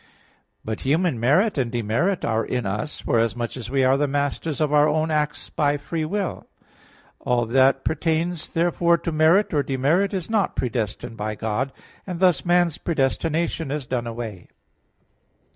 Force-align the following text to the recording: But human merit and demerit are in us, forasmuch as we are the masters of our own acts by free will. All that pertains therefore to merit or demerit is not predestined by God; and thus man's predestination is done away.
But 0.65 0.79
human 0.81 1.19
merit 1.19 1.59
and 1.59 1.71
demerit 1.71 2.25
are 2.25 2.43
in 2.43 2.65
us, 2.65 3.01
forasmuch 3.01 3.55
as 3.55 3.69
we 3.69 3.83
are 3.83 3.97
the 3.97 4.07
masters 4.07 4.59
of 4.59 4.73
our 4.73 4.89
own 4.89 5.11
acts 5.11 5.51
by 5.51 5.77
free 5.77 6.05
will. 6.05 6.47
All 7.19 7.45
that 7.45 7.85
pertains 7.85 8.49
therefore 8.49 8.97
to 8.97 9.11
merit 9.11 9.53
or 9.53 9.61
demerit 9.61 10.11
is 10.15 10.27
not 10.27 10.55
predestined 10.55 11.17
by 11.17 11.35
God; 11.35 11.71
and 12.07 12.19
thus 12.19 12.43
man's 12.43 12.79
predestination 12.79 13.69
is 13.69 13.85
done 13.85 14.07
away. 14.07 14.47